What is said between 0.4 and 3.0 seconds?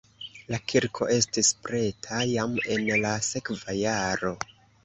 La kirko estis preta jam en